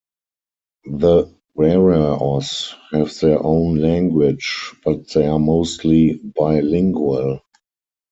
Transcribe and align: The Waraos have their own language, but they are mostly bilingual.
The 0.89 1.31
Waraos 1.55 2.73
have 2.91 3.13
their 3.19 3.37
own 3.45 3.75
language, 3.75 4.73
but 4.83 5.07
they 5.09 5.27
are 5.27 5.37
mostly 5.37 6.15
bilingual. 6.23 7.39